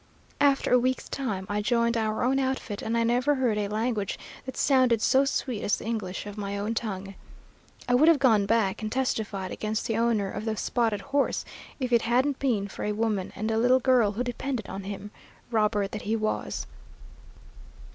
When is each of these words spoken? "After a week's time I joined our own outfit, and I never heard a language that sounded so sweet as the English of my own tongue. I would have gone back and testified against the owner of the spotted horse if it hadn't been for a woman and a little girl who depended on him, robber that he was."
"After 0.39 0.73
a 0.73 0.79
week's 0.79 1.07
time 1.07 1.45
I 1.47 1.61
joined 1.61 1.95
our 1.95 2.23
own 2.23 2.39
outfit, 2.39 2.81
and 2.81 2.97
I 2.97 3.03
never 3.03 3.35
heard 3.35 3.59
a 3.59 3.67
language 3.67 4.17
that 4.47 4.57
sounded 4.57 4.99
so 4.99 5.25
sweet 5.25 5.61
as 5.61 5.77
the 5.77 5.85
English 5.85 6.25
of 6.25 6.39
my 6.39 6.57
own 6.57 6.73
tongue. 6.73 7.13
I 7.87 7.93
would 7.93 8.07
have 8.07 8.17
gone 8.17 8.47
back 8.47 8.81
and 8.81 8.91
testified 8.91 9.51
against 9.51 9.85
the 9.85 9.97
owner 9.97 10.31
of 10.31 10.45
the 10.45 10.57
spotted 10.57 11.01
horse 11.01 11.45
if 11.79 11.93
it 11.93 12.01
hadn't 12.01 12.39
been 12.39 12.67
for 12.67 12.83
a 12.83 12.93
woman 12.93 13.31
and 13.35 13.51
a 13.51 13.59
little 13.59 13.79
girl 13.79 14.13
who 14.13 14.23
depended 14.23 14.67
on 14.67 14.85
him, 14.85 15.11
robber 15.51 15.87
that 15.87 16.01
he 16.01 16.15
was." 16.15 16.65